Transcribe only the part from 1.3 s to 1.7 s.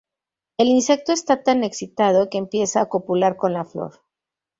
tan